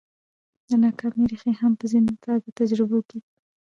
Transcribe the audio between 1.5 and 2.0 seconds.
هم په